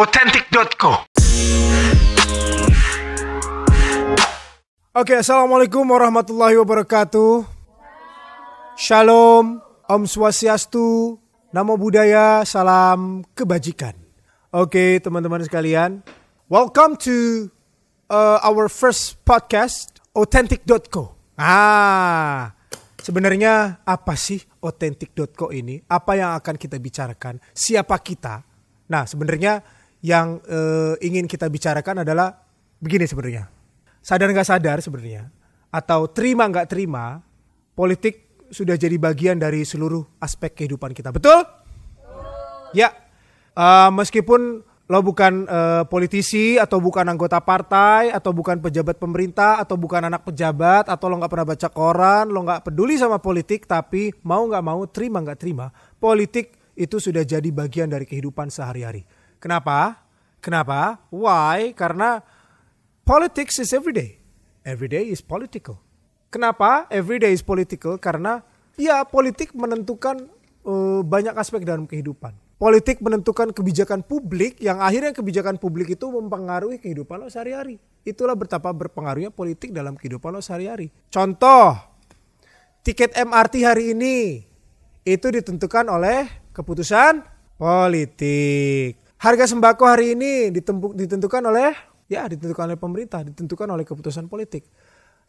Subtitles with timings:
[0.00, 1.04] authentic.co.
[4.96, 7.44] Oke, assalamualaikum warahmatullahi wabarakatuh.
[8.80, 11.20] Shalom, Om Swastiastu,
[11.52, 13.92] Namo Buddhaya, salam kebajikan.
[14.56, 16.00] Oke, teman-teman sekalian,
[16.48, 17.52] welcome to
[18.08, 21.12] uh, our first podcast, authentic.co.
[21.36, 22.56] Ah,
[23.04, 25.76] sebenarnya apa sih authentic.co ini?
[25.92, 27.36] Apa yang akan kita bicarakan?
[27.52, 28.48] Siapa kita?
[28.88, 32.40] Nah, sebenarnya yang uh, ingin kita bicarakan adalah
[32.80, 33.48] begini sebenarnya.
[34.00, 35.28] Sadar nggak sadar sebenarnya
[35.70, 37.22] atau terima nggak terima
[37.76, 41.14] politik sudah jadi bagian dari seluruh aspek kehidupan kita.
[41.14, 41.46] Betul?
[42.74, 42.90] Ya
[43.54, 49.78] uh, meskipun lo bukan uh, politisi atau bukan anggota partai atau bukan pejabat pemerintah atau
[49.78, 54.10] bukan anak pejabat atau lo nggak pernah baca koran lo nggak peduli sama politik tapi
[54.26, 55.70] mau nggak mau terima nggak terima
[56.02, 59.06] politik itu sudah jadi bagian dari kehidupan sehari-hari
[59.40, 59.98] kenapa
[60.44, 62.22] kenapa why karena
[63.10, 64.22] Politics is everyday.
[64.62, 65.82] Everyday is political.
[66.30, 67.98] Kenapa everyday is political?
[67.98, 68.38] Karena
[68.78, 70.30] ya politik menentukan
[70.62, 72.38] uh, banyak aspek dalam kehidupan.
[72.54, 77.82] Politik menentukan kebijakan publik yang akhirnya kebijakan publik itu mempengaruhi kehidupan lo sehari-hari.
[78.06, 80.94] Itulah betapa berpengaruhnya politik dalam kehidupan lo sehari-hari.
[81.10, 81.74] Contoh,
[82.86, 84.46] tiket MRT hari ini
[85.02, 87.26] itu ditentukan oleh keputusan
[87.58, 89.09] politik.
[89.20, 90.48] Harga sembako hari ini
[90.96, 91.76] ditentukan oleh
[92.10, 94.66] Ya, ditentukan oleh pemerintah, ditentukan oleh keputusan politik.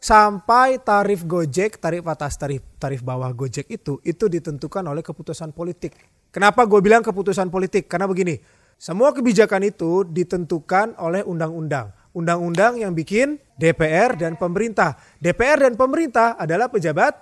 [0.02, 5.94] Sampai tarif Gojek, tarif atas, tarif tarif bawah Gojek itu itu ditentukan oleh keputusan politik.
[6.34, 7.86] Kenapa gue bilang keputusan politik?
[7.86, 8.34] Karena begini,
[8.74, 11.94] semua kebijakan itu ditentukan oleh undang-undang.
[12.18, 14.98] Undang-undang yang bikin DPR dan pemerintah.
[15.22, 17.14] DPR dan pemerintah adalah pejabat.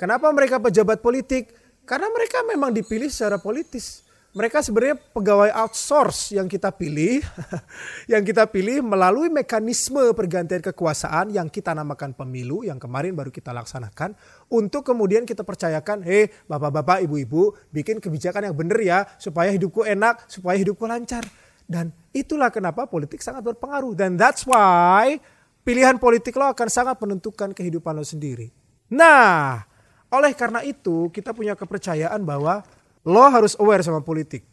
[0.00, 1.52] Kenapa mereka pejabat politik?
[1.84, 7.18] Karena mereka memang dipilih secara politis mereka sebenarnya pegawai outsource yang kita pilih,
[8.12, 13.50] yang kita pilih melalui mekanisme pergantian kekuasaan yang kita namakan pemilu yang kemarin baru kita
[13.50, 14.14] laksanakan
[14.46, 20.30] untuk kemudian kita percayakan, hei bapak-bapak, ibu-ibu, bikin kebijakan yang benar ya supaya hidupku enak,
[20.30, 21.26] supaya hidupku lancar.
[21.66, 25.18] Dan itulah kenapa politik sangat berpengaruh dan that's why
[25.66, 28.50] pilihan politik lo akan sangat menentukan kehidupan lo sendiri.
[28.94, 29.62] Nah,
[30.10, 32.62] oleh karena itu kita punya kepercayaan bahwa
[33.06, 34.44] Lo harus aware sama politik.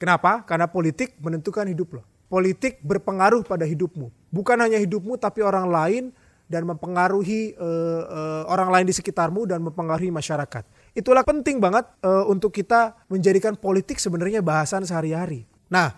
[0.00, 0.42] Kenapa?
[0.48, 2.02] Karena politik menentukan hidup lo.
[2.32, 4.08] Politik berpengaruh pada hidupmu.
[4.32, 6.04] Bukan hanya hidupmu tapi orang lain
[6.48, 10.64] dan mempengaruhi uh, uh, orang lain di sekitarmu dan mempengaruhi masyarakat.
[10.96, 15.44] Itulah penting banget uh, untuk kita menjadikan politik sebenarnya bahasan sehari-hari.
[15.68, 15.92] Nah,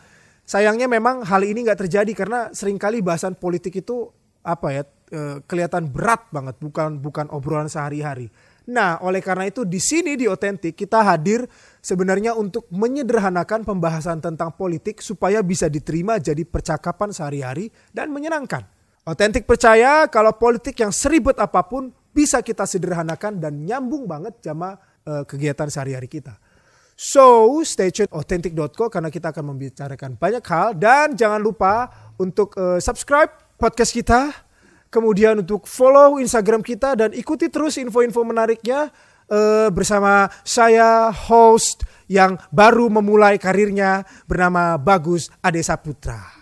[0.46, 4.10] sayangnya memang hal ini nggak terjadi karena sering kali bahasan politik itu
[4.44, 4.82] apa ya
[5.46, 8.34] kelihatan berat banget, bukan bukan obrolan sehari-hari.
[8.64, 11.44] Nah, oleh karena itu di sini di otentik kita hadir
[11.84, 18.64] sebenarnya untuk menyederhanakan pembahasan tentang politik supaya bisa diterima jadi percakapan sehari-hari dan menyenangkan.
[19.04, 24.80] Otentik percaya kalau politik yang seribet apa pun bisa kita sederhanakan dan nyambung banget sama
[25.04, 26.40] uh, kegiatan sehari-hari kita.
[26.96, 32.80] So, stay tune authentic.co karena kita akan membicarakan banyak hal dan jangan lupa untuk uh,
[32.80, 34.30] subscribe podcast kita
[34.94, 38.94] kemudian untuk follow Instagram kita dan ikuti terus info-info menariknya
[39.26, 46.33] uh, bersama saya host yang baru memulai karirnya bernama Bagus Ade Saputra.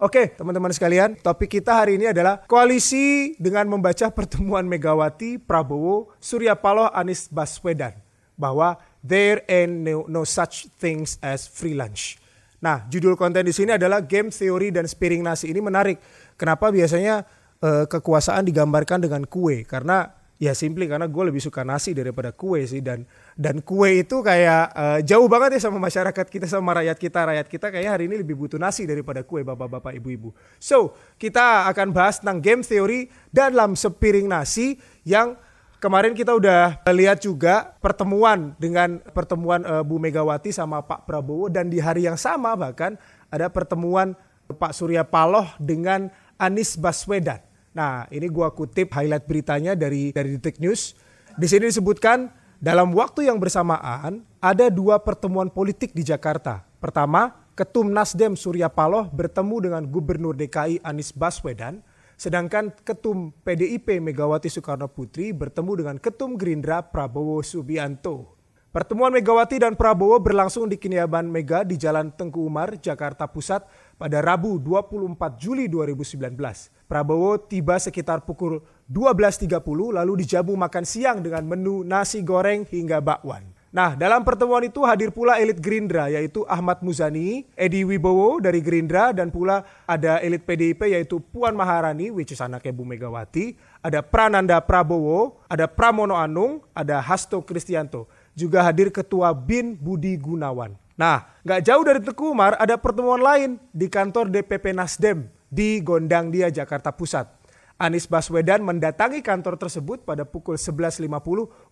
[0.00, 6.56] Oke, teman-teman sekalian, topik kita hari ini adalah koalisi dengan membaca pertemuan Megawati, Prabowo, Surya
[6.56, 7.92] Paloh, Anies Baswedan
[8.32, 12.16] bahwa there ain't no, no such things as free lunch.
[12.64, 15.52] Nah, judul konten di sini adalah game theory dan spiring nasi.
[15.52, 16.00] Ini menarik.
[16.40, 17.28] Kenapa biasanya
[17.60, 19.68] uh, kekuasaan digambarkan dengan kue?
[19.68, 23.04] Karena ya simply karena gue lebih suka nasi daripada kue sih dan
[23.40, 27.24] dan kue itu kayak uh, jauh banget ya sama masyarakat kita sama rakyat kita.
[27.24, 30.36] Rakyat kita kayak hari ini lebih butuh nasi daripada kue bapak-bapak ibu-ibu.
[30.60, 34.76] So kita akan bahas tentang game theory dalam sepiring nasi
[35.08, 35.40] yang
[35.80, 41.48] kemarin kita udah lihat juga pertemuan dengan pertemuan uh, Bu Megawati sama Pak Prabowo.
[41.48, 43.00] Dan di hari yang sama bahkan
[43.32, 44.12] ada pertemuan
[44.52, 47.40] Pak Surya Paloh dengan Anies Baswedan.
[47.72, 50.92] Nah, ini gua kutip highlight beritanya dari dari Detik News.
[51.40, 56.60] Di sini disebutkan dalam waktu yang bersamaan ada dua pertemuan politik di Jakarta.
[56.76, 61.80] Pertama, Ketum Nasdem Surya Paloh bertemu dengan Gubernur DKI Anies Baswedan,
[62.20, 68.36] sedangkan Ketum PDIP Megawati Soekarno Putri bertemu dengan Ketum Gerindra Prabowo Subianto.
[68.70, 73.66] Pertemuan Megawati dan Prabowo berlangsung di Kiniaban Mega di Jalan Tengku Umar, Jakarta Pusat
[73.98, 76.38] pada Rabu 24 Juli 2019.
[76.86, 79.54] Prabowo tiba sekitar pukul 12.30
[79.94, 83.46] lalu dijamu makan siang dengan menu nasi goreng hingga bakwan.
[83.70, 89.14] Nah, dalam pertemuan itu hadir pula elit Gerindra yaitu Ahmad Muzani, Edi Wibowo dari Gerindra
[89.14, 94.58] dan pula ada elit PDIP yaitu Puan Maharani which is anaknya Bu Megawati, ada Prananda
[94.58, 98.10] Prabowo, ada Pramono Anung, ada Hasto Kristianto.
[98.34, 100.74] Juga hadir Ketua BIN Budi Gunawan.
[100.98, 106.34] Nah, nggak jauh dari Teguh Umar ada pertemuan lain di kantor DPP Nasdem di Gondang
[106.34, 107.39] Dia, Jakarta Pusat.
[107.80, 111.08] Anies Baswedan mendatangi kantor tersebut pada pukul 11.50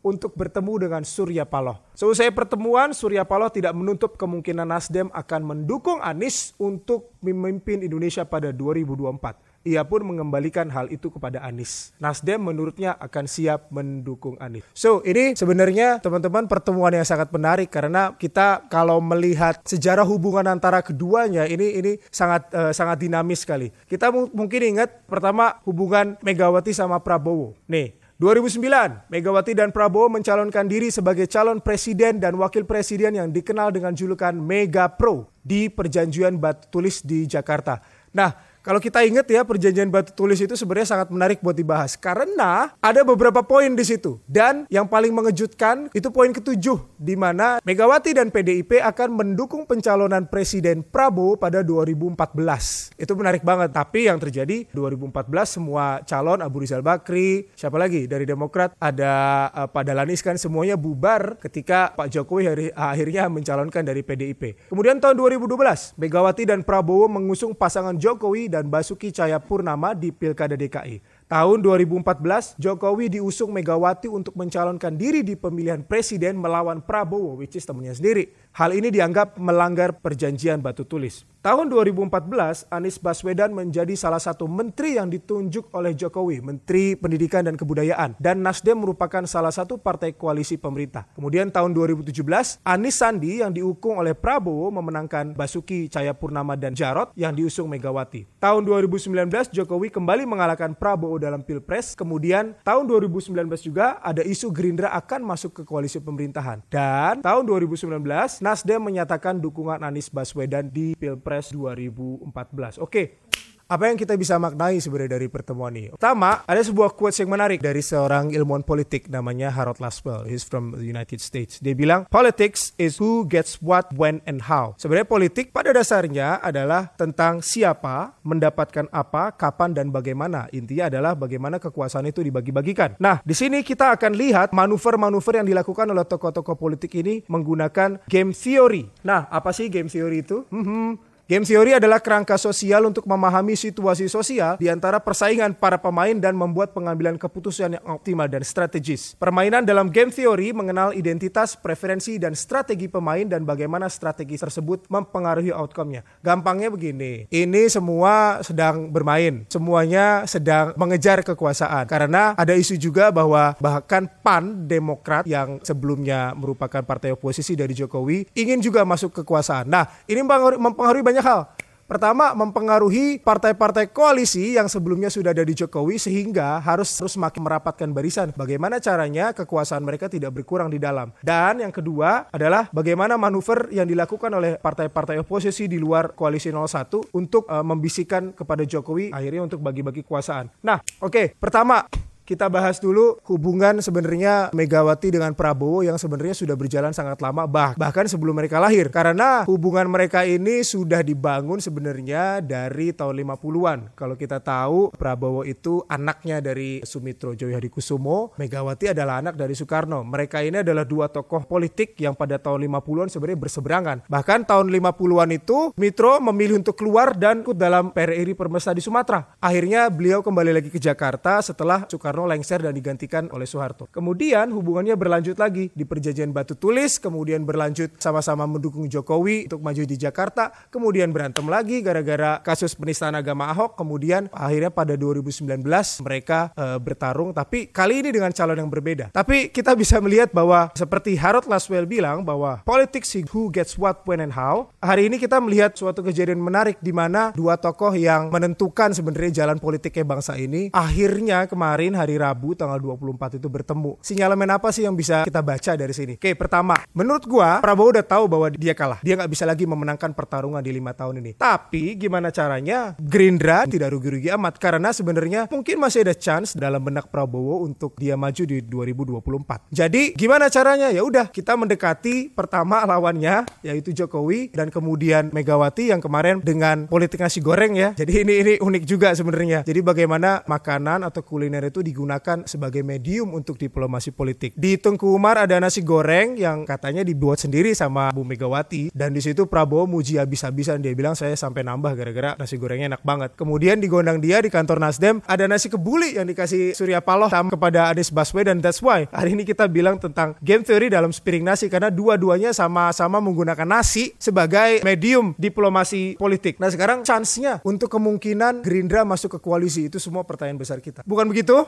[0.00, 1.84] untuk bertemu dengan Surya Paloh.
[1.92, 8.56] Selesai pertemuan, Surya Paloh tidak menutup kemungkinan Nasdem akan mendukung Anies untuk memimpin Indonesia pada
[8.56, 11.92] 2024 ia pun mengembalikan hal itu kepada Anies.
[11.98, 14.64] Nasdem menurutnya akan siap mendukung Anies.
[14.72, 20.80] So, ini sebenarnya teman-teman pertemuan yang sangat menarik karena kita kalau melihat sejarah hubungan antara
[20.80, 23.74] keduanya ini ini sangat uh, sangat dinamis sekali.
[23.90, 27.54] Kita mungkin ingat pertama hubungan Megawati sama Prabowo.
[27.68, 33.70] Nih, 2009, Megawati dan Prabowo mencalonkan diri sebagai calon presiden dan wakil presiden yang dikenal
[33.70, 37.78] dengan julukan Mega Pro di perjanjian batu tulis di Jakarta.
[38.10, 38.34] Nah,
[38.68, 43.00] kalau kita ingat ya perjanjian batu tulis itu sebenarnya sangat menarik buat dibahas karena ada
[43.00, 48.28] beberapa poin di situ dan yang paling mengejutkan itu poin ketujuh di mana Megawati dan
[48.28, 52.92] PDIP akan mendukung pencalonan Presiden Prabowo pada 2014.
[53.00, 55.16] Itu menarik banget tapi yang terjadi 2014
[55.48, 60.76] semua calon Abu Rizal Bakri, siapa lagi dari Demokrat ada uh, Pak Dalanis kan semuanya
[60.76, 64.68] bubar ketika Pak Jokowi hari, akhirnya mencalonkan dari PDIP.
[64.68, 70.58] Kemudian tahun 2012 Megawati dan Prabowo mengusung pasangan Jokowi dan dan Basuki Cahayapurnama di Pilkada
[70.58, 70.98] DKI.
[71.30, 77.62] Tahun 2014, Jokowi diusung Megawati untuk mencalonkan diri di pemilihan presiden melawan Prabowo, which is
[77.62, 78.34] temannya sendiri.
[78.58, 81.22] Hal ini dianggap melanggar perjanjian batu tulis.
[81.38, 87.54] Tahun 2014, Anies Baswedan menjadi salah satu menteri yang ditunjuk oleh Jokowi, Menteri Pendidikan dan
[87.54, 91.06] Kebudayaan, dan Nasdem merupakan salah satu partai koalisi pemerintah.
[91.14, 97.30] Kemudian tahun 2017, Anies Sandi yang diukung oleh Prabowo memenangkan Basuki Cahayapurnama dan Jarot yang
[97.30, 98.26] diusung Megawati.
[98.42, 101.94] Tahun 2019, Jokowi kembali mengalahkan Prabowo dalam Pilpres.
[101.94, 103.30] Kemudian tahun 2019
[103.62, 106.66] juga ada isu Gerindra akan masuk ke koalisi pemerintahan.
[106.66, 107.94] Dan tahun 2019
[108.42, 112.80] Nasdem menyatakan dukungan Anies Baswedan di Pilpres 2014.
[112.80, 113.20] Oke,
[113.68, 115.92] apa yang kita bisa maknai sebenarnya dari pertemuan ini?
[115.92, 120.24] Pertama, ada sebuah quotes yang menarik dari seorang ilmuwan politik namanya Harold Laswell.
[120.24, 121.60] He's from the United States.
[121.60, 124.72] Dia bilang, politics is who gets what, when, and how.
[124.80, 130.48] Sebenarnya politik pada dasarnya adalah tentang siapa, mendapatkan apa, kapan, dan bagaimana.
[130.56, 132.96] Intinya adalah bagaimana kekuasaan itu dibagi-bagikan.
[132.96, 138.32] Nah, di sini kita akan lihat manuver-manuver yang dilakukan oleh tokoh-tokoh politik ini menggunakan game
[138.32, 138.88] theory.
[139.04, 140.48] Nah, apa sih game theory itu?
[140.48, 146.16] Hmm Game theory adalah kerangka sosial untuk memahami situasi sosial di antara persaingan para pemain
[146.16, 149.12] dan membuat pengambilan keputusan yang optimal dan strategis.
[149.20, 155.52] Permainan dalam game theory mengenal identitas, preferensi, dan strategi pemain dan bagaimana strategi tersebut mempengaruhi
[155.52, 156.00] outcome-nya.
[156.24, 161.84] Gampangnya begini, ini semua sedang bermain, semuanya sedang mengejar kekuasaan.
[161.92, 168.32] Karena ada isu juga bahwa bahkan PAN, Demokrat yang sebelumnya merupakan partai oposisi dari Jokowi,
[168.32, 169.68] ingin juga masuk kekuasaan.
[169.68, 171.42] Nah, ini mempengaruhi banyak banyak hal.
[171.88, 177.88] Pertama, mempengaruhi partai-partai koalisi yang sebelumnya sudah ada di Jokowi sehingga harus terus semakin merapatkan
[177.96, 178.28] barisan.
[178.36, 181.16] Bagaimana caranya kekuasaan mereka tidak berkurang di dalam.
[181.24, 187.16] Dan yang kedua adalah bagaimana manuver yang dilakukan oleh partai-partai oposisi di luar koalisi 01
[187.16, 190.52] untuk uh, membisikkan kepada Jokowi akhirnya untuk bagi-bagi kekuasaan.
[190.60, 191.88] Nah, oke, okay, pertama
[192.28, 197.72] kita bahas dulu hubungan sebenarnya Megawati dengan Prabowo yang sebenarnya sudah berjalan sangat lama bah
[197.72, 203.96] bahkan sebelum mereka lahir karena hubungan mereka ini sudah dibangun sebenarnya dari tahun 50-an.
[203.96, 207.32] Kalau kita tahu Prabowo itu anaknya dari Sumitro
[207.72, 210.04] Kusumo, Megawati adalah anak dari Soekarno.
[210.04, 213.96] Mereka ini adalah dua tokoh politik yang pada tahun 50-an sebenarnya berseberangan.
[214.10, 219.38] Bahkan tahun 50-an itu Mitro memilih untuk keluar dan ikut dalam PRRI Permesta di Sumatera.
[219.40, 223.86] Akhirnya beliau kembali lagi ke Jakarta setelah Soekarno Soekarno lengser dan digantikan oleh Soeharto.
[223.94, 229.82] Kemudian hubungannya berlanjut lagi di perjanjian Batu Tulis, kemudian berlanjut sama-sama mendukung Jokowi untuk maju
[229.86, 235.62] di Jakarta, kemudian berantem lagi gara-gara kasus penistaan agama Ahok, kemudian akhirnya pada 2019
[236.02, 239.14] mereka e, bertarung tapi kali ini dengan calon yang berbeda.
[239.14, 244.18] Tapi kita bisa melihat bahwa seperti Harold Laswell bilang bahwa politics who gets what, when
[244.18, 244.66] and how.
[244.82, 249.60] Hari ini kita melihat suatu kejadian menarik di mana dua tokoh yang menentukan sebenarnya jalan
[249.60, 254.00] politiknya bangsa ini akhirnya kemarin hari hari Rabu tanggal 24 itu bertemu.
[254.00, 256.16] Sinyalemen apa sih yang bisa kita baca dari sini?
[256.16, 258.96] Oke, pertama, menurut gua Prabowo udah tahu bahwa dia kalah.
[259.04, 261.36] Dia nggak bisa lagi memenangkan pertarungan di lima tahun ini.
[261.36, 262.96] Tapi gimana caranya?
[262.96, 268.16] Gerindra tidak rugi-rugi amat karena sebenarnya mungkin masih ada chance dalam benak Prabowo untuk dia
[268.16, 269.68] maju di 2024.
[269.68, 270.88] Jadi gimana caranya?
[270.88, 277.20] Ya udah kita mendekati pertama lawannya yaitu Jokowi dan kemudian Megawati yang kemarin dengan politik
[277.20, 277.92] nasi goreng ya.
[277.92, 279.60] Jadi ini ini unik juga sebenarnya.
[279.68, 284.54] Jadi bagaimana makanan atau kuliner itu digunakan sebagai medium untuk diplomasi politik.
[284.54, 289.18] Di Tengku Umar ada nasi goreng yang katanya dibuat sendiri sama Bu Megawati dan di
[289.18, 293.34] situ Prabowo muji habis-habisan dia bilang saya sampai nambah gara-gara nasi gorengnya enak banget.
[293.34, 297.50] Kemudian di gondang dia di kantor Nasdem ada nasi kebuli yang dikasih Surya Paloh tam
[297.50, 301.66] kepada Anies Baswedan that's why hari ini kita bilang tentang game theory dalam spiring nasi
[301.66, 306.62] karena dua-duanya sama-sama menggunakan nasi sebagai medium diplomasi politik.
[306.62, 311.02] Nah sekarang chance-nya untuk kemungkinan Gerindra masuk ke koalisi itu semua pertanyaan besar kita.
[311.08, 311.64] Bukan begitu?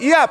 [0.00, 0.28] Iya.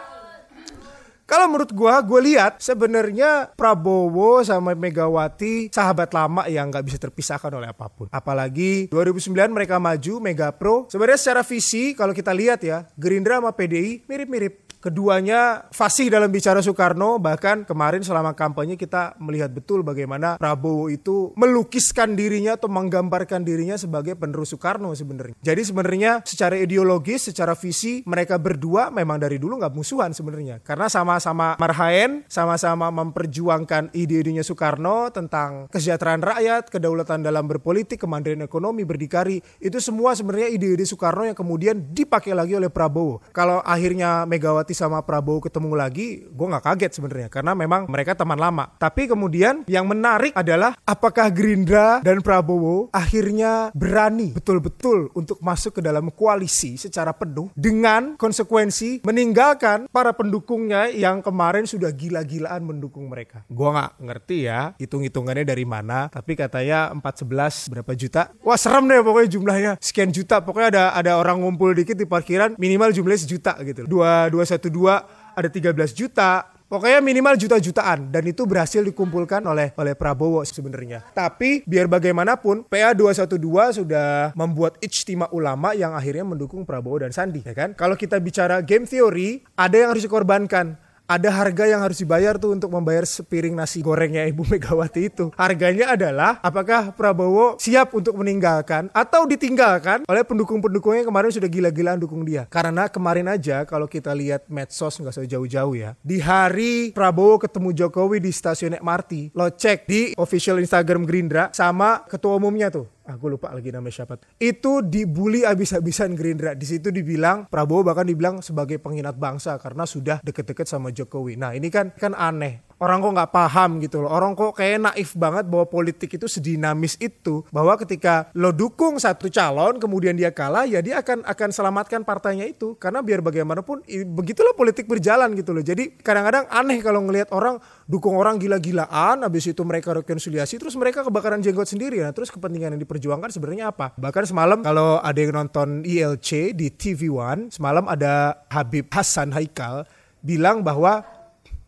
[1.32, 7.48] Kalau menurut gua, gue lihat sebenarnya Prabowo sama Megawati sahabat lama yang nggak bisa terpisahkan
[7.56, 8.12] oleh apa pun.
[8.12, 10.92] Apalagi 2009 mereka maju Mega Pro.
[10.92, 14.71] Sebenarnya secara visi kalau kita lihat ya, Gerindra sama PDI mirip-mirip.
[14.82, 21.38] Keduanya fasih dalam bicara Soekarno, bahkan kemarin selama kampanye kita melihat betul bagaimana Prabowo itu
[21.38, 25.38] melukiskan dirinya atau menggambarkan dirinya sebagai penerus Soekarno sebenarnya.
[25.38, 30.66] Jadi sebenarnya secara ideologis, secara visi mereka berdua memang dari dulu nggak musuhan sebenarnya.
[30.66, 38.82] Karena sama-sama marhaen, sama-sama memperjuangkan ide-idenya Soekarno tentang kesejahteraan rakyat, kedaulatan dalam berpolitik, kemandirian ekonomi,
[38.82, 39.46] berdikari.
[39.62, 43.22] Itu semua sebenarnya ide-ide Soekarno yang kemudian dipakai lagi oleh Prabowo.
[43.30, 48.16] Kalau akhirnya Megawati Megawati sama Prabowo ketemu lagi, gue nggak kaget sebenarnya karena memang mereka
[48.16, 48.72] teman lama.
[48.80, 55.82] Tapi kemudian yang menarik adalah apakah Gerindra dan Prabowo akhirnya berani betul-betul untuk masuk ke
[55.84, 63.44] dalam koalisi secara penuh dengan konsekuensi meninggalkan para pendukungnya yang kemarin sudah gila-gilaan mendukung mereka.
[63.52, 68.32] Gue nggak ngerti ya hitung-hitungannya dari mana, tapi katanya 411 berapa juta?
[68.40, 70.40] Wah serem deh pokoknya jumlahnya sekian juta.
[70.40, 73.84] Pokoknya ada ada orang ngumpul dikit di parkiran minimal jumlahnya sejuta gitu.
[73.84, 76.46] Dua dua dua ada 13 juta.
[76.72, 81.04] Pokoknya minimal juta-jutaan dan itu berhasil dikumpulkan oleh oleh Prabowo sebenarnya.
[81.12, 87.44] Tapi biar bagaimanapun PA 212 sudah membuat ijtima ulama yang akhirnya mendukung Prabowo dan Sandi
[87.44, 87.76] ya kan.
[87.76, 90.80] Kalau kita bicara game theory, ada yang harus dikorbankan
[91.12, 95.28] ada harga yang harus dibayar tuh untuk membayar sepiring nasi gorengnya Ibu Megawati itu.
[95.36, 102.00] Harganya adalah apakah Prabowo siap untuk meninggalkan atau ditinggalkan oleh pendukung-pendukungnya yang kemarin sudah gila-gilaan
[102.00, 102.48] dukung dia.
[102.48, 106.00] Karena kemarin aja kalau kita lihat medsos nggak usah jauh-jauh ya.
[106.00, 112.08] Di hari Prabowo ketemu Jokowi di stasiun MRT, lo cek di official Instagram Gerindra sama
[112.08, 116.90] ketua umumnya tuh aku ah, lupa lagi nama siapa itu dibully abis-abisan Gerindra di situ
[116.90, 121.92] dibilang Prabowo bahkan dibilang sebagai pengkhianat bangsa karena sudah deket-deket sama Jokowi nah ini kan
[121.96, 124.10] kan aneh orang kok nggak paham gitu loh.
[124.10, 129.30] Orang kok kayak naif banget bahwa politik itu sedinamis itu bahwa ketika lo dukung satu
[129.30, 134.58] calon kemudian dia kalah ya dia akan akan selamatkan partainya itu karena biar bagaimanapun begitulah
[134.58, 135.62] politik berjalan gitu loh.
[135.62, 141.06] Jadi kadang-kadang aneh kalau ngelihat orang dukung orang gila-gilaan habis itu mereka rekonsiliasi terus mereka
[141.06, 142.10] kebakaran jenggot sendiri ya.
[142.12, 143.01] Terus kepentingan yang diperjuangkan
[143.34, 143.98] sebenarnya apa?
[143.98, 149.90] Bahkan semalam kalau ada yang nonton ILC di TV One, semalam ada Habib Hasan Haikal
[150.22, 151.02] bilang bahwa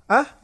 [0.06, 0.43] ah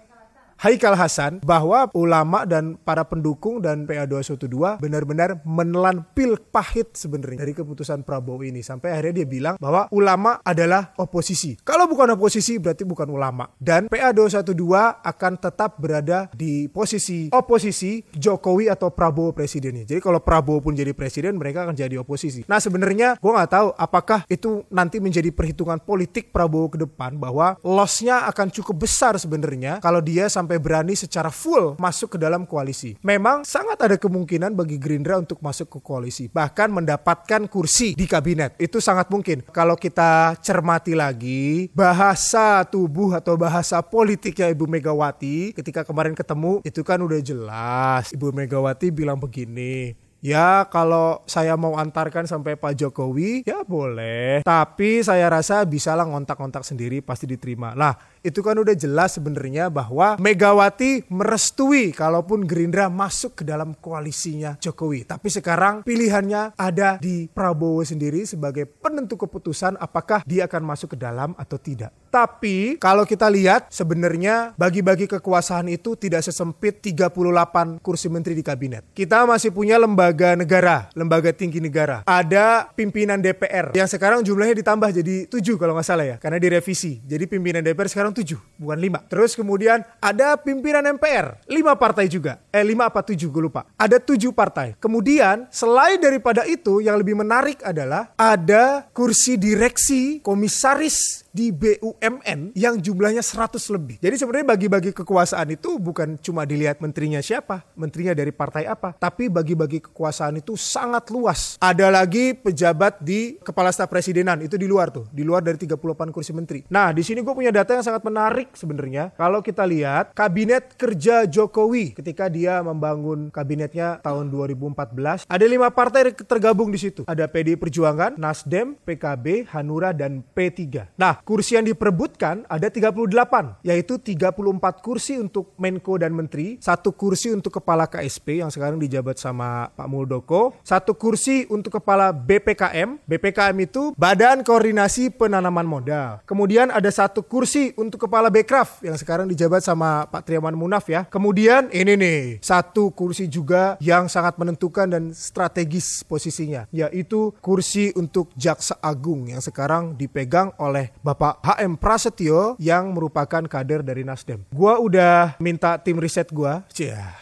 [0.59, 7.47] Haikal Hasan bahwa ulama dan para pendukung dan PA 212 benar-benar menelan pil pahit sebenarnya
[7.47, 11.55] dari keputusan Prabowo ini sampai akhirnya dia bilang bahwa ulama adalah oposisi.
[11.63, 14.51] Kalau bukan oposisi berarti bukan ulama dan PA 212
[14.99, 19.87] akan tetap berada di posisi oposisi Jokowi atau Prabowo presidennya.
[19.87, 22.43] Jadi kalau Prabowo pun jadi presiden mereka akan jadi oposisi.
[22.51, 27.55] Nah sebenarnya gue nggak tahu apakah itu nanti menjadi perhitungan politik Prabowo ke depan bahwa
[27.63, 32.41] lossnya akan cukup besar sebenarnya kalau dia sampai sampai berani secara full masuk ke dalam
[32.49, 32.97] koalisi.
[33.05, 38.57] Memang sangat ada kemungkinan bagi Gerindra untuk masuk ke koalisi, bahkan mendapatkan kursi di kabinet.
[38.57, 39.45] Itu sangat mungkin.
[39.53, 46.81] Kalau kita cermati lagi bahasa tubuh atau bahasa politiknya Ibu Megawati ketika kemarin ketemu itu
[46.81, 48.09] kan udah jelas.
[48.09, 54.43] Ibu Megawati bilang begini, Ya kalau saya mau antarkan sampai Pak Jokowi ya boleh.
[54.43, 57.71] Tapi saya rasa bisalah ngontak-ngontak sendiri pasti diterima.
[57.71, 64.59] Lah itu kan udah jelas sebenarnya bahwa Megawati merestui kalaupun Gerindra masuk ke dalam koalisinya
[64.59, 65.07] Jokowi.
[65.07, 70.97] Tapi sekarang pilihannya ada di Prabowo sendiri sebagai penentu keputusan apakah dia akan masuk ke
[70.99, 71.95] dalam atau tidak.
[72.09, 78.81] Tapi kalau kita lihat sebenarnya bagi-bagi kekuasaan itu tidak sesempit 38 kursi menteri di kabinet.
[78.97, 82.01] Kita masih punya lembaga negara, lembaga tinggi negara.
[82.09, 86.97] Ada pimpinan DPR yang sekarang jumlahnya ditambah jadi 7 kalau nggak salah ya, karena direvisi.
[87.05, 89.09] Jadi pimpinan DPR sekarang 7, bukan 5.
[89.09, 92.41] Terus kemudian ada pimpinan MPR, 5 partai juga.
[92.49, 93.65] Eh 5 apa 7 gue lupa.
[93.77, 94.75] Ada 7 partai.
[94.81, 102.77] Kemudian selain daripada itu yang lebih menarik adalah ada kursi direksi komisaris di BUMN yang
[102.81, 103.97] jumlahnya 100 lebih.
[104.01, 109.29] Jadi sebenarnya bagi-bagi kekuasaan itu bukan cuma dilihat menterinya siapa, menterinya dari partai apa, tapi
[109.29, 111.55] bagi-bagi kekuasaan itu sangat luas.
[111.61, 116.13] Ada lagi pejabat di kepala staf presidenan itu di luar tuh, di luar dari 38
[116.13, 116.65] kursi menteri.
[116.69, 119.13] Nah, di sini gue punya data yang sangat menarik sebenarnya.
[119.15, 126.11] Kalau kita lihat kabinet kerja Jokowi ketika dia membangun kabinetnya tahun 2014, ada lima partai
[126.13, 127.05] tergabung di situ.
[127.05, 130.97] Ada PD Perjuangan, Nasdem, PKB, Hanura dan P3.
[131.23, 137.61] Kursi yang diperebutkan ada 38, yaitu 34 kursi untuk Menko dan Menteri, satu kursi untuk
[137.61, 143.03] Kepala KSP yang sekarang dijabat sama Pak Muldoko, satu kursi untuk Kepala BPKM.
[143.05, 146.23] BPKM itu Badan Koordinasi Penanaman Modal.
[146.25, 151.05] Kemudian ada satu kursi untuk Kepala Bekraf yang sekarang dijabat sama Pak Triawan Munaf ya.
[151.05, 158.31] Kemudian ini nih, satu kursi juga yang sangat menentukan dan strategis posisinya, yaitu kursi untuk
[158.35, 164.45] Jaksa Agung yang sekarang dipegang oleh Bapak HM Prasetyo yang merupakan kader dari Nasdem.
[164.53, 167.17] Gua udah minta tim riset gua, cia,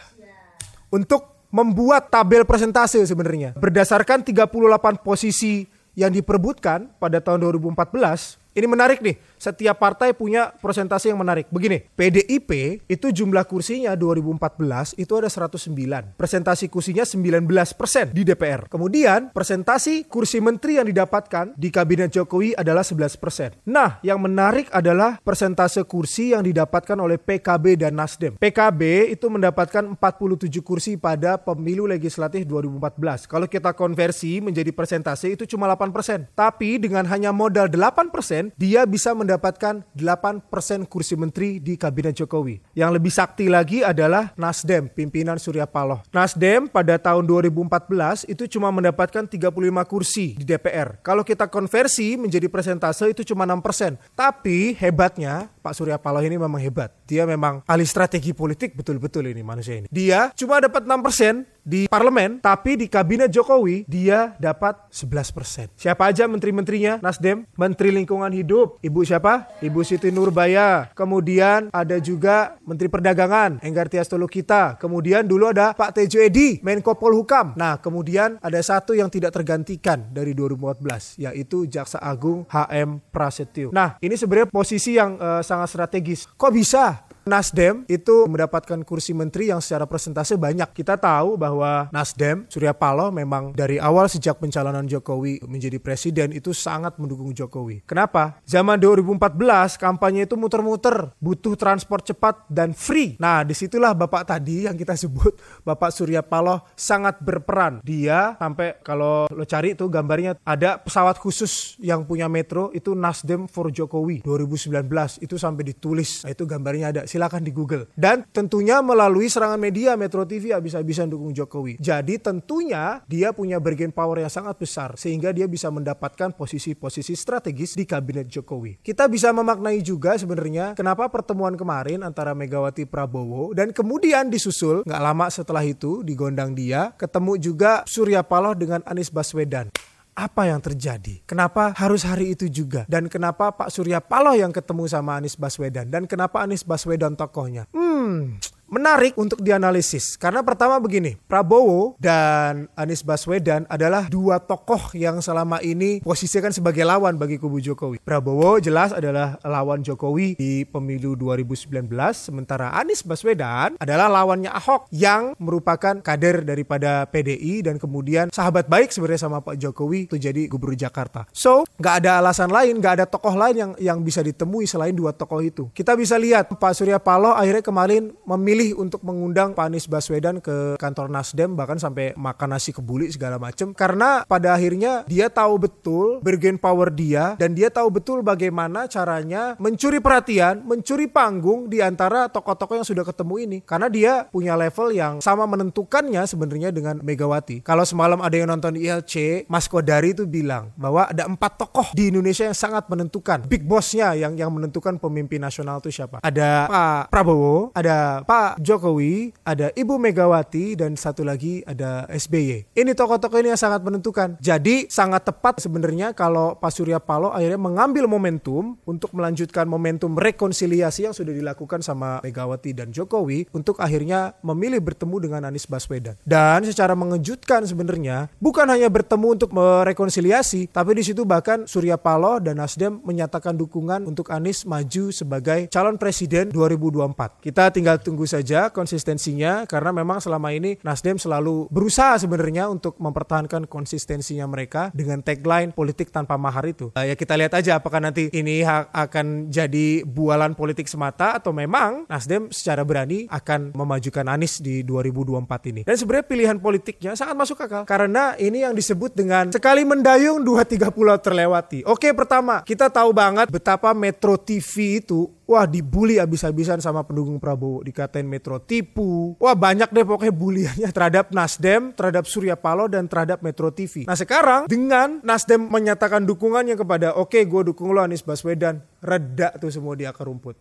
[0.92, 3.56] untuk membuat tabel presentase sebenarnya.
[3.56, 5.64] Berdasarkan 38 posisi
[5.96, 11.46] yang diperbutkan pada tahun 2014, ini menarik nih setiap partai punya persentase yang menarik.
[11.48, 16.18] Begini, PDIP itu jumlah kursinya 2014 itu ada 109.
[16.18, 18.66] Presentasi kursinya 19% di DPR.
[18.66, 23.62] Kemudian presentasi kursi menteri yang didapatkan di kabinet Jokowi adalah 11%.
[23.70, 28.34] Nah, yang menarik adalah persentase kursi yang didapatkan oleh PKB dan Nasdem.
[28.42, 33.30] PKB itu mendapatkan 47 kursi pada pemilu legislatif 2014.
[33.30, 36.34] Kalau kita konversi menjadi persentase itu cuma 8%.
[36.34, 40.48] Tapi dengan hanya modal 8%, dia bisa mendapatkan 8%
[40.88, 42.62] kursi menteri di kabinet Jokowi.
[42.72, 46.00] Yang lebih sakti lagi adalah Nasdem, pimpinan Surya Paloh.
[46.14, 49.50] Nasdem pada tahun 2014 itu cuma mendapatkan 35
[49.84, 51.02] kursi di DPR.
[51.02, 53.98] Kalau kita konversi menjadi persentase itu cuma 6%.
[54.14, 56.94] Tapi hebatnya Pak Surya Paloh ini memang hebat.
[57.04, 59.88] Dia memang ahli strategi politik betul-betul ini manusia ini.
[59.90, 65.76] Dia cuma dapat 6% di parlemen, tapi di kabinet Jokowi dia dapat 11%.
[65.76, 66.96] Siapa aja menteri-menterinya?
[67.04, 69.52] Nasdem, Menteri Lingkungan Hidup, Ibu siapa?
[69.60, 70.88] Ibu Siti Nurbaya.
[70.96, 74.80] Kemudian ada juga Menteri Perdagangan, Enggar Tias Kita.
[74.80, 77.52] Kemudian dulu ada Pak Tejo Edi, Menko Polhukam.
[77.60, 83.68] Nah, kemudian ada satu yang tidak tergantikan dari 2014, yaitu Jaksa Agung HM Prasetyo.
[83.76, 86.24] Nah, ini sebenarnya posisi yang uh, sangat strategis.
[86.24, 90.72] Kok bisa Nasdem itu mendapatkan kursi menteri yang secara persentase banyak.
[90.72, 96.56] Kita tahu bahwa Nasdem, Surya Paloh memang dari awal sejak pencalonan Jokowi menjadi presiden itu
[96.56, 97.84] sangat mendukung Jokowi.
[97.84, 98.40] Kenapa?
[98.48, 103.20] Zaman 2014 kampanye itu muter-muter, butuh transport cepat dan free.
[103.20, 105.36] Nah, di situlah Bapak tadi yang kita sebut
[105.68, 107.84] Bapak Surya Paloh sangat berperan.
[107.84, 113.50] Dia sampai kalau lo cari itu gambarnya ada pesawat khusus yang punya metro itu Nasdem
[113.50, 114.86] for Jokowi 2019
[115.20, 116.24] itu sampai ditulis.
[116.24, 117.90] Nah, itu gambarnya ada silakan di Google.
[117.98, 121.82] Dan tentunya melalui serangan media Metro TV habis-habisan dukung Jokowi.
[121.82, 127.74] Jadi tentunya dia punya bargain power yang sangat besar sehingga dia bisa mendapatkan posisi-posisi strategis
[127.74, 128.78] di kabinet Jokowi.
[128.86, 135.02] Kita bisa memaknai juga sebenarnya kenapa pertemuan kemarin antara Megawati Prabowo dan kemudian disusul nggak
[135.02, 139.74] lama setelah itu di gondang dia ketemu juga Surya Paloh dengan Anies Baswedan
[140.18, 141.22] apa yang terjadi?
[141.22, 142.82] Kenapa harus hari itu juga?
[142.90, 145.86] Dan kenapa Pak Surya Paloh yang ketemu sama Anies Baswedan?
[145.86, 147.70] Dan kenapa Anies Baswedan tokohnya?
[147.70, 150.14] Hmm, menarik untuk dianalisis.
[150.20, 156.84] Karena pertama begini, Prabowo dan Anies Baswedan adalah dua tokoh yang selama ini posisikan sebagai
[156.84, 157.98] lawan bagi kubu Jokowi.
[158.04, 165.32] Prabowo jelas adalah lawan Jokowi di pemilu 2019, sementara Anies Baswedan adalah lawannya Ahok yang
[165.40, 170.76] merupakan kader daripada PDI dan kemudian sahabat baik sebenarnya sama Pak Jokowi untuk jadi gubernur
[170.76, 171.24] Jakarta.
[171.32, 175.16] So, nggak ada alasan lain, nggak ada tokoh lain yang yang bisa ditemui selain dua
[175.16, 175.72] tokoh itu.
[175.72, 180.42] Kita bisa lihat Pak Surya Paloh akhirnya kemarin memilih memilih untuk mengundang Pak Anies Baswedan
[180.42, 185.62] ke kantor Nasdem bahkan sampai makan nasi kebuli segala macam karena pada akhirnya dia tahu
[185.62, 191.78] betul bergen power dia dan dia tahu betul bagaimana caranya mencuri perhatian, mencuri panggung di
[191.78, 196.98] antara tokoh-tokoh yang sudah ketemu ini karena dia punya level yang sama menentukannya sebenarnya dengan
[196.98, 197.62] Megawati.
[197.62, 202.10] Kalau semalam ada yang nonton ILC, Mas Kodari itu bilang bahwa ada empat tokoh di
[202.10, 203.46] Indonesia yang sangat menentukan.
[203.46, 206.18] Big bossnya yang yang menentukan pemimpin nasional itu siapa?
[206.26, 212.72] Ada Pak Prabowo, ada Pak Jokowi, ada Ibu Megawati, dan satu lagi ada SBY.
[212.72, 214.40] Ini tokoh-tokoh ini yang sangat menentukan.
[214.40, 221.10] Jadi sangat tepat sebenarnya kalau Pak Surya Paloh akhirnya mengambil momentum untuk melanjutkan momentum rekonsiliasi
[221.10, 226.14] yang sudah dilakukan sama Megawati dan Jokowi untuk akhirnya memilih bertemu dengan Anies Baswedan.
[226.22, 232.38] Dan secara mengejutkan sebenarnya bukan hanya bertemu untuk merekonsiliasi, tapi di situ bahkan Surya Paloh
[232.38, 237.42] dan Nasdem menyatakan dukungan untuk Anies maju sebagai calon presiden 2024.
[237.42, 238.37] Kita tinggal tunggu saja
[238.70, 245.72] konsistensinya karena memang selama ini Nasdem selalu berusaha sebenarnya untuk mempertahankan konsistensinya mereka dengan tagline
[245.72, 246.90] politik tanpa mahar itu.
[246.94, 252.04] Uh, ya kita lihat aja apakah nanti ini akan jadi bualan politik semata atau memang
[252.10, 255.80] Nasdem secara berani akan memajukan Anies di 2024 ini.
[255.86, 260.66] Dan sebenarnya pilihan politiknya sangat masuk akal karena ini yang disebut dengan sekali mendayung dua
[260.66, 261.86] tiga pulau terlewati.
[261.86, 267.80] Oke, pertama kita tahu banget betapa Metro TV itu wah dibully abis-abisan sama pendukung Prabowo
[267.80, 269.32] dikatain Metro tipu.
[269.40, 274.14] Wah banyak deh pokoknya buliannya terhadap Nasdem terhadap Surya Paloh dan terhadap Metro TV nah
[274.14, 278.84] sekarang dengan Nasdem menyatakan dukungannya kepada oke okay, gue dukung lo Anies Baswedan.
[279.00, 280.58] Reda tuh semua di akar rumput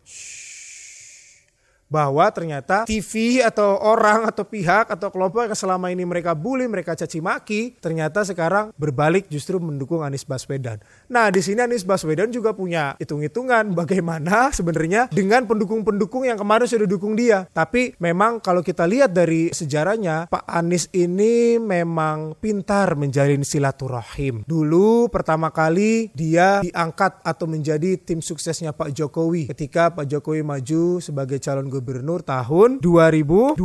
[1.88, 6.94] bahwa ternyata TV atau orang atau pihak atau kelompok yang selama ini mereka bully, mereka
[6.94, 10.84] caci maki, ternyata sekarang berbalik justru mendukung Anies Baswedan.
[11.08, 16.88] Nah, di sini Anies Baswedan juga punya hitung-hitungan bagaimana sebenarnya dengan pendukung-pendukung yang kemarin sudah
[16.88, 17.48] dukung dia.
[17.56, 24.44] Tapi memang kalau kita lihat dari sejarahnya, Pak Anies ini memang pintar menjalin silaturahim.
[24.44, 31.00] Dulu pertama kali dia diangkat atau menjadi tim suksesnya Pak Jokowi ketika Pak Jokowi maju
[31.00, 31.77] sebagai calon gubernur
[32.24, 33.58] tahun 2012.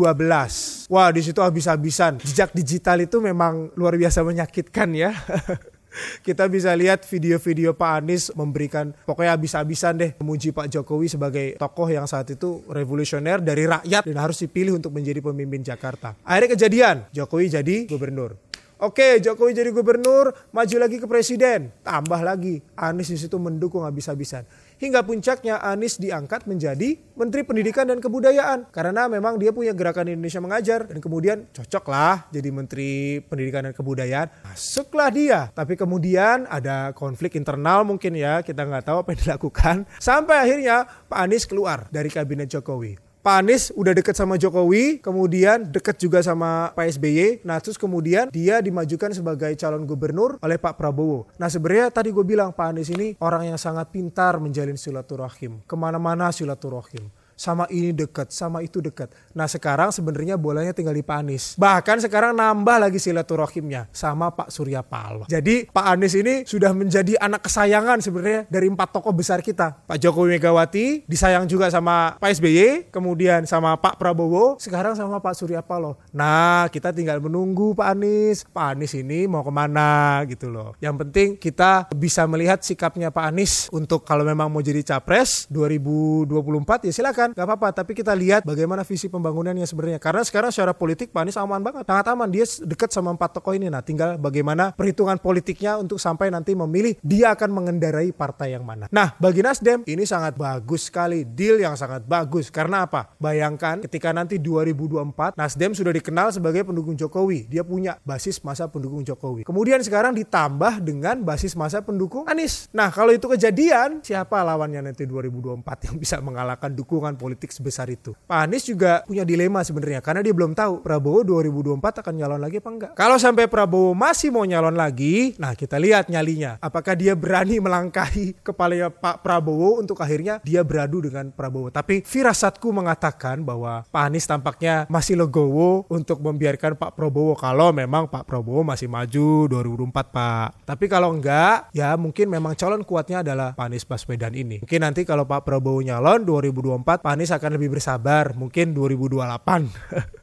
[0.88, 2.20] Wah, di situ habis-habisan.
[2.22, 5.12] Jejak digital itu memang luar biasa menyakitkan ya.
[6.27, 11.88] kita bisa lihat video-video Pak Anies memberikan pokoknya habis-habisan deh memuji Pak Jokowi sebagai tokoh
[11.88, 16.16] yang saat itu revolusioner dari rakyat dan harus dipilih untuk menjadi pemimpin Jakarta.
[16.25, 18.37] Akhirnya kejadian, Jokowi jadi gubernur.
[18.83, 24.42] Oke, Jokowi jadi gubernur, maju lagi ke presiden, tambah lagi Anies di situ mendukung habis-habisan.
[24.83, 28.66] Hingga puncaknya Anies diangkat menjadi Menteri Pendidikan dan Kebudayaan.
[28.75, 30.90] Karena memang dia punya gerakan Indonesia Mengajar.
[30.90, 34.42] Dan kemudian cocoklah jadi Menteri Pendidikan dan Kebudayaan.
[34.42, 35.55] Masuklah dia.
[35.55, 38.42] Tapi kemudian ada konflik internal mungkin ya.
[38.42, 39.77] Kita nggak tahu apa yang dilakukan.
[40.03, 43.12] Sampai akhirnya Pak Anies keluar dari kabinet Jokowi.
[43.23, 47.47] Pak Anies udah deket sama Jokowi, kemudian deket juga sama Pak SBY.
[47.47, 51.31] Nah terus kemudian dia dimajukan sebagai calon gubernur oleh Pak Prabowo.
[51.39, 55.63] Nah sebenarnya tadi gue bilang Pak Anies ini orang yang sangat pintar menjalin silaturahim.
[55.71, 59.11] Ke mana-mana silaturahim sama ini dekat, sama itu dekat.
[59.33, 61.45] Nah sekarang sebenarnya bolanya tinggal di Pak Anies.
[61.57, 65.27] Bahkan sekarang nambah lagi silaturahimnya sama Pak Surya Paloh.
[65.29, 69.85] Jadi Pak Anies ini sudah menjadi anak kesayangan sebenarnya dari empat tokoh besar kita.
[69.87, 75.35] Pak Jokowi Megawati disayang juga sama Pak SBY, kemudian sama Pak Prabowo, sekarang sama Pak
[75.38, 75.99] Surya Paloh.
[76.11, 78.45] Nah kita tinggal menunggu Pak Anies.
[78.49, 80.75] Pak Anies ini mau ke mana gitu loh.
[80.83, 86.88] Yang penting kita bisa melihat sikapnya Pak Anies untuk kalau memang mau jadi capres 2024
[86.88, 87.71] ya silakan gak apa-apa.
[87.71, 90.03] Tapi kita lihat bagaimana visi pembangunannya sebenarnya.
[90.03, 92.27] Karena sekarang secara politik Pak Anies aman banget, sangat aman.
[92.27, 93.71] Dia dekat sama empat tokoh ini.
[93.71, 98.91] Nah, tinggal bagaimana perhitungan politiknya untuk sampai nanti memilih dia akan mengendarai partai yang mana.
[98.91, 102.51] Nah, bagi Nasdem ini sangat bagus sekali, deal yang sangat bagus.
[102.51, 103.15] Karena apa?
[103.23, 107.47] Bayangkan ketika nanti 2024 Nasdem sudah dikenal sebagai pendukung Jokowi.
[107.47, 109.45] Dia punya basis masa pendukung Jokowi.
[109.45, 112.73] Kemudian sekarang ditambah dengan basis masa pendukung Anies.
[112.73, 118.12] Nah, kalau itu kejadian, siapa lawannya nanti 2024 yang bisa mengalahkan dukungan politik sebesar itu.
[118.27, 122.59] Pak Anies juga punya dilema sebenarnya karena dia belum tahu Prabowo 2024 akan nyalon lagi
[122.59, 122.92] apa enggak.
[122.98, 126.59] Kalau sampai Prabowo masih mau nyalon lagi, nah kita lihat nyalinya.
[126.59, 131.70] Apakah dia berani melangkahi kepalanya Pak Prabowo untuk akhirnya dia beradu dengan Prabowo.
[131.70, 138.09] Tapi firasatku mengatakan bahwa Pak Anies tampaknya masih legowo untuk membiarkan Pak Prabowo kalau memang
[138.09, 140.48] Pak Prabowo masih maju 2024 Pak.
[140.66, 144.62] Tapi kalau enggak, ya mungkin memang calon kuatnya adalah Pak Anies Baswedan ini.
[144.62, 150.23] Mungkin nanti kalau Pak Prabowo nyalon 2024 Pak Anies akan lebih bersabar mungkin 2028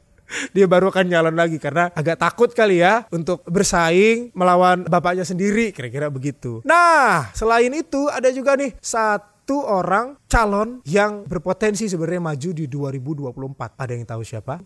[0.54, 5.74] dia baru akan nyalon lagi karena agak takut kali ya untuk bersaing melawan bapaknya sendiri
[5.74, 6.62] kira-kira begitu.
[6.62, 13.82] Nah, selain itu ada juga nih satu orang calon yang berpotensi sebenarnya maju di 2024.
[13.82, 14.56] Ada yang tahu siapa?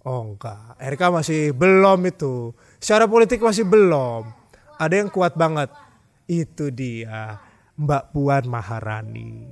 [0.00, 2.56] Oh enggak, RK masih belum itu.
[2.80, 4.24] Secara politik masih belum.
[4.80, 5.68] Ada yang kuat banget.
[6.24, 7.36] Itu dia,
[7.76, 9.44] Mbak Puan Maharani.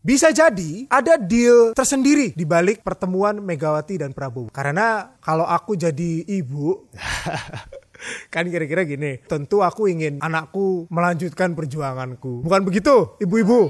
[0.00, 4.48] Bisa jadi ada deal tersendiri di balik pertemuan Megawati dan Prabowo.
[4.48, 6.88] Karena kalau aku jadi ibu,
[8.32, 12.40] kan kira-kira gini, tentu aku ingin anakku melanjutkan perjuanganku.
[12.40, 13.68] Bukan begitu, ibu-ibu?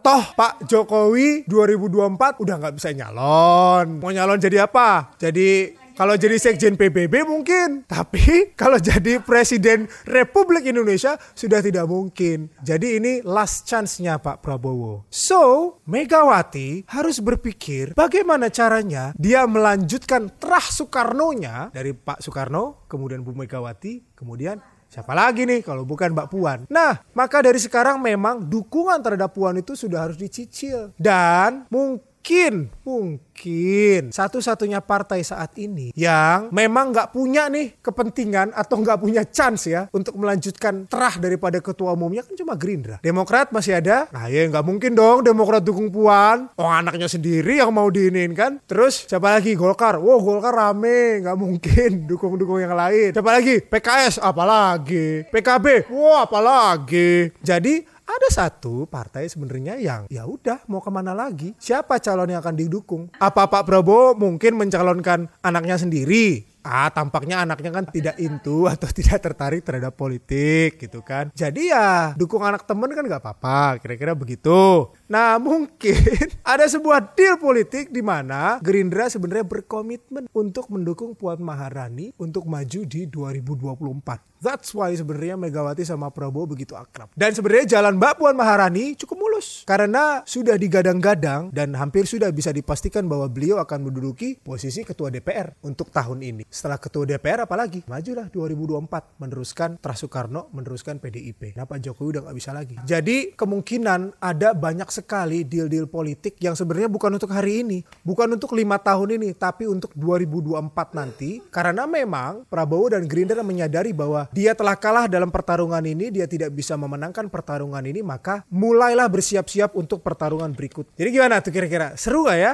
[0.00, 4.00] Toh Pak Jokowi 2024 udah nggak bisa nyalon.
[4.00, 5.12] Mau nyalon jadi apa?
[5.20, 8.24] Jadi kalau jadi sekjen PBB mungkin, tapi
[8.60, 12.48] kalau jadi presiden Republik Indonesia sudah tidak mungkin.
[12.64, 15.04] Jadi ini last chance-nya Pak Prabowo.
[15.12, 23.36] So, Megawati harus berpikir bagaimana caranya dia melanjutkan terah Soekarno-nya dari Pak Soekarno, kemudian Bu
[23.36, 24.56] Megawati, kemudian
[24.90, 26.66] Siapa lagi nih kalau bukan Mbak Puan?
[26.66, 30.90] Nah, maka dari sekarang memang dukungan terhadap Puan itu sudah harus dicicil.
[30.98, 38.76] Dan mungkin mungkin, mungkin satu-satunya partai saat ini yang memang nggak punya nih kepentingan atau
[38.84, 43.00] nggak punya chance ya untuk melanjutkan terah daripada ketua umumnya kan cuma Gerindra.
[43.00, 44.04] Demokrat masih ada.
[44.12, 46.52] Nah ya nggak mungkin dong Demokrat dukung Puan.
[46.60, 48.60] Oh anaknya sendiri yang mau diinin kan.
[48.68, 49.96] Terus siapa lagi Golkar?
[49.96, 51.24] Wow Golkar rame.
[51.24, 53.16] Nggak mungkin dukung-dukung yang lain.
[53.16, 53.64] Siapa lagi?
[53.64, 55.24] PKS apalagi.
[55.32, 55.88] PKB.
[55.88, 57.32] Wow, apalagi.
[57.40, 61.54] Jadi ada satu partai sebenarnya yang ya udah mau ke mana lagi?
[61.56, 63.02] Siapa calon yang akan didukung?
[63.22, 66.50] Apa Pak Prabowo mungkin mencalonkan anaknya sendiri?
[66.60, 71.32] Ah tampaknya anaknya kan tidak into atau tidak tertarik terhadap politik gitu kan.
[71.32, 75.98] Jadi ya dukung anak temen kan nggak apa-apa kira-kira begitu nah mungkin
[76.54, 82.80] ada sebuah deal politik di mana Gerindra sebenarnya berkomitmen untuk mendukung Puan Maharani untuk maju
[82.86, 87.12] di 2024 That's why sebenarnya Megawati sama Prabowo begitu akrab.
[87.12, 92.48] Dan sebenarnya jalan Mbak Puan Maharani cukup mulus karena sudah digadang-gadang dan hampir sudah bisa
[92.48, 96.42] dipastikan bahwa beliau akan menduduki posisi ketua DPR untuk tahun ini.
[96.48, 97.84] Setelah ketua DPR apalagi?
[97.84, 101.52] Majulah 2024 meneruskan Tras Soekarno, meneruskan PDIP.
[101.60, 102.80] Pak Jokowi udah nggak bisa lagi.
[102.88, 108.52] Jadi kemungkinan ada banyak sekali deal-deal politik yang sebenarnya bukan untuk hari ini, bukan untuk
[108.54, 111.40] lima tahun ini, tapi untuk 2024 nanti.
[111.48, 116.52] Karena memang Prabowo dan Gerindra menyadari bahwa dia telah kalah dalam pertarungan ini, dia tidak
[116.52, 120.86] bisa memenangkan pertarungan ini, maka mulailah bersiap-siap untuk pertarungan berikut.
[120.94, 121.96] Jadi gimana tuh kira-kira?
[121.96, 122.52] Seru gak ya?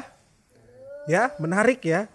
[1.07, 2.11] Ya, menarik ya?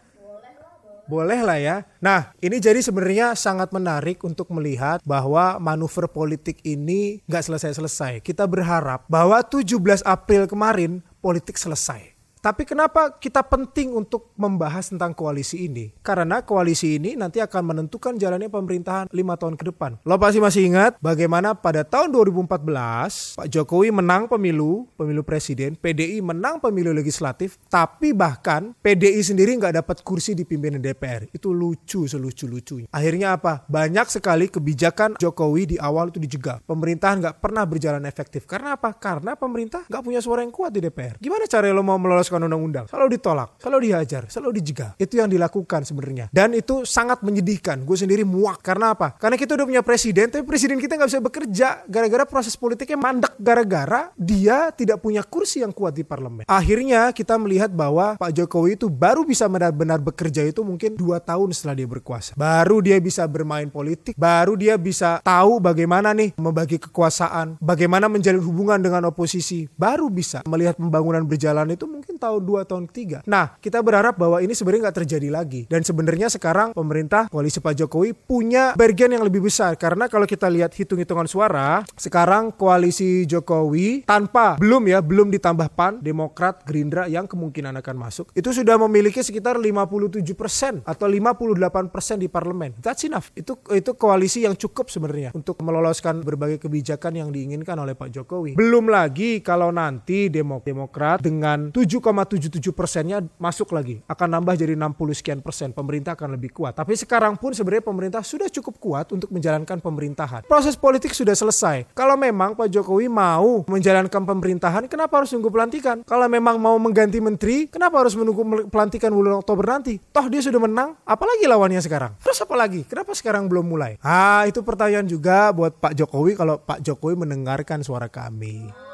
[1.09, 1.75] Boleh lah ya.
[2.03, 8.21] Nah, ini jadi sebenarnya sangat menarik untuk melihat bahwa manuver politik ini nggak selesai-selesai.
[8.21, 12.10] Kita berharap bahwa 17 April kemarin politik selesai.
[12.41, 15.93] Tapi kenapa kita penting untuk membahas tentang koalisi ini?
[16.01, 20.01] Karena koalisi ini nanti akan menentukan jalannya pemerintahan lima tahun ke depan.
[20.01, 26.17] Lo pasti masih ingat bagaimana pada tahun 2014 Pak Jokowi menang pemilu, pemilu presiden, PDI
[26.25, 31.29] menang pemilu legislatif, tapi bahkan PDI sendiri nggak dapat kursi di pimpinan DPR.
[31.29, 32.89] Itu lucu selucu-lucunya.
[32.89, 33.69] Akhirnya apa?
[33.69, 36.65] Banyak sekali kebijakan Jokowi di awal itu dijegal.
[36.65, 38.49] Pemerintahan nggak pernah berjalan efektif.
[38.49, 38.97] Karena apa?
[38.97, 41.21] Karena pemerintah nggak punya suara yang kuat di DPR.
[41.21, 42.85] Gimana cara lo mau melolos meloloskan undang-undang.
[42.87, 44.91] Selalu ditolak, selalu dihajar, selalu dijegal.
[44.95, 46.25] Itu yang dilakukan sebenarnya.
[46.31, 47.83] Dan itu sangat menyedihkan.
[47.83, 48.63] Gue sendiri muak.
[48.63, 49.19] Karena apa?
[49.19, 51.67] Karena kita udah punya presiden, tapi presiden kita nggak bisa bekerja.
[51.91, 53.35] Gara-gara proses politiknya mandek.
[53.41, 56.47] Gara-gara dia tidak punya kursi yang kuat di parlemen.
[56.47, 61.51] Akhirnya kita melihat bahwa Pak Jokowi itu baru bisa benar-benar bekerja itu mungkin dua tahun
[61.51, 62.37] setelah dia berkuasa.
[62.37, 64.15] Baru dia bisa bermain politik.
[64.15, 67.57] Baru dia bisa tahu bagaimana nih membagi kekuasaan.
[67.57, 69.65] Bagaimana menjalin hubungan dengan oposisi.
[69.73, 73.25] Baru bisa melihat pembangunan berjalan itu mungkin tahun dua tahun ketiga.
[73.25, 75.65] Nah kita berharap bahwa ini sebenarnya nggak terjadi lagi.
[75.65, 80.45] Dan sebenarnya sekarang pemerintah koalisi Pak Jokowi punya bagian yang lebih besar karena kalau kita
[80.45, 87.25] lihat hitung-hitungan suara sekarang koalisi Jokowi tanpa belum ya belum ditambah PAN, Demokrat, Gerindra yang
[87.25, 92.75] kemungkinan akan masuk itu sudah memiliki sekitar 57 persen atau 58 persen di parlemen.
[92.83, 93.31] That's enough.
[93.33, 98.59] Itu itu koalisi yang cukup sebenarnya untuk meloloskan berbagai kebijakan yang diinginkan oleh Pak Jokowi.
[98.59, 104.03] Belum lagi kalau nanti Demokrat dengan 7, 77 persennya masuk lagi.
[104.05, 105.71] Akan nambah jadi 60 sekian persen.
[105.71, 106.75] Pemerintah akan lebih kuat.
[106.75, 110.43] Tapi sekarang pun sebenarnya pemerintah sudah cukup kuat untuk menjalankan pemerintahan.
[110.45, 111.91] Proses politik sudah selesai.
[111.95, 116.03] Kalau memang Pak Jokowi mau menjalankan pemerintahan, kenapa harus nunggu pelantikan?
[116.03, 120.01] Kalau memang mau mengganti menteri, kenapa harus menunggu pelantikan bulan Oktober nanti?
[120.11, 122.19] Toh dia sudah menang, apalagi lawannya sekarang?
[122.19, 122.83] Terus apa lagi?
[122.83, 123.95] Kenapa sekarang belum mulai?
[124.03, 128.90] Ah, itu pertanyaan juga buat Pak Jokowi kalau Pak Jokowi mendengarkan suara kami.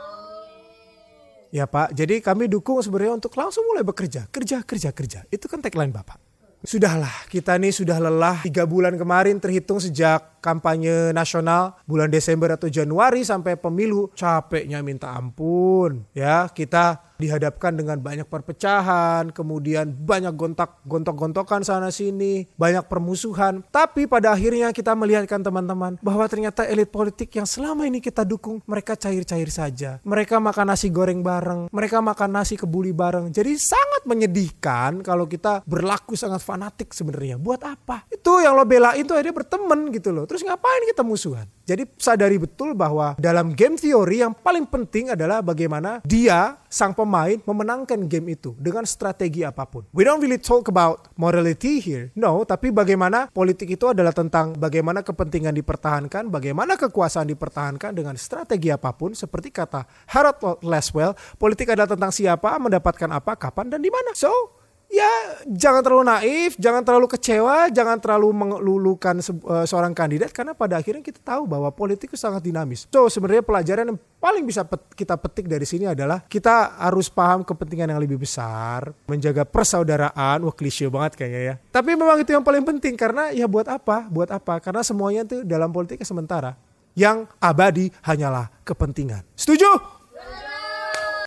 [1.57, 4.29] Ya Pak, jadi kami dukung sebenarnya untuk langsung mulai bekerja.
[4.29, 5.19] Kerja, kerja, kerja.
[5.33, 6.21] Itu kan tagline Bapak.
[6.61, 12.69] Sudahlah, kita nih sudah lelah tiga bulan kemarin terhitung sejak kampanye nasional bulan Desember atau
[12.69, 20.81] Januari sampai pemilu capeknya minta ampun ya kita dihadapkan dengan banyak perpecahan, kemudian banyak gontak
[20.85, 23.65] gontok-gontokan sana sini, banyak permusuhan.
[23.69, 28.61] Tapi pada akhirnya kita melihatkan teman-teman bahwa ternyata elit politik yang selama ini kita dukung
[28.65, 29.99] mereka cair-cair saja.
[30.05, 33.33] Mereka makan nasi goreng bareng, mereka makan nasi kebuli bareng.
[33.33, 37.35] Jadi sangat menyedihkan kalau kita berlaku sangat fanatik sebenarnya.
[37.41, 38.07] Buat apa?
[38.07, 40.23] Itu yang lo belain tuh akhirnya berteman gitu loh.
[40.29, 41.45] Terus ngapain kita musuhan?
[41.67, 47.39] Jadi sadari betul bahwa dalam game theory yang paling penting adalah bagaimana dia sang pemain
[47.39, 49.87] memenangkan game itu dengan strategi apa pun.
[49.95, 52.11] We don't really talk about morality here.
[52.19, 58.67] No, tapi bagaimana politik itu adalah tentang bagaimana kepentingan dipertahankan, bagaimana kekuasaan dipertahankan dengan strategi
[58.75, 63.87] apa pun seperti kata Harold Laswell, politik adalah tentang siapa, mendapatkan apa, kapan dan di
[63.87, 64.11] mana.
[64.11, 64.56] So,
[64.87, 65.11] ya
[65.47, 70.79] jangan terlalu naif, jangan terlalu kecewa, jangan terlalu melulukan se uh, seorang kandidat karena pada
[70.79, 72.87] akhirnya kita tahu bahwa politik itu sangat dinamis.
[72.89, 77.43] So sebenarnya pelajaran yang paling bisa pet kita petik dari sini adalah kita harus paham
[77.43, 81.55] kepentingan yang lebih besar, menjaga persaudaraan, wah klise banget kayaknya ya.
[81.69, 84.07] Tapi memang itu yang paling penting karena ya buat apa?
[84.07, 84.63] Buat apa?
[84.63, 86.55] Karena semuanya tuh dalam politik sementara.
[86.97, 89.21] Yang abadi hanyalah kepentingan.
[89.37, 89.69] Setuju?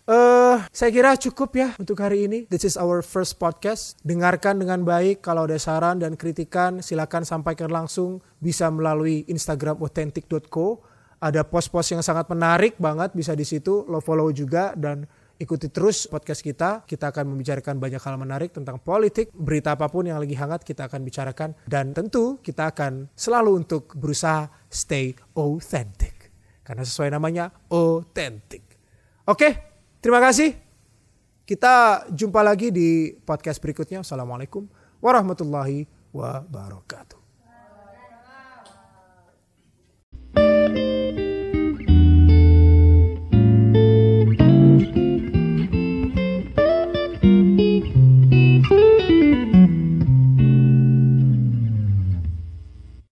[0.09, 2.49] Uh, saya kira cukup ya untuk hari ini.
[2.49, 4.01] This is our first podcast.
[4.01, 5.21] Dengarkan dengan baik.
[5.21, 8.25] Kalau ada saran dan kritikan, silakan sampaikan langsung.
[8.41, 10.81] Bisa melalui Instagram authentic.co.
[11.21, 13.13] Ada post-post yang sangat menarik banget.
[13.13, 13.85] Bisa di situ.
[13.93, 15.05] Lo follow juga dan
[15.37, 16.83] ikuti terus podcast kita.
[16.89, 20.89] Kita akan membicarakan banyak hal menarik tentang politik, berita apa pun yang lagi hangat kita
[20.89, 21.53] akan bicarakan.
[21.69, 26.33] Dan tentu kita akan selalu untuk berusaha stay authentic.
[26.65, 28.65] Karena sesuai namanya authentic.
[29.29, 29.70] Oke, okay?
[30.01, 30.57] Terima kasih.
[31.45, 34.01] Kita jumpa lagi di podcast berikutnya.
[34.01, 34.65] Assalamualaikum
[35.05, 35.85] warahmatullahi
[36.15, 37.20] wabarakatuh.